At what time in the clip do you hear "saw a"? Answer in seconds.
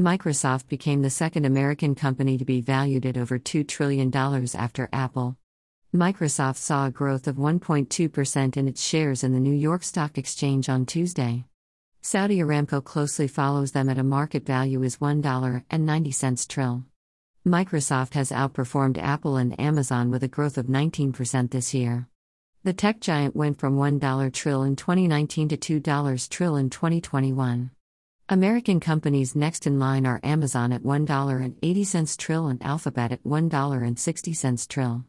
6.56-6.90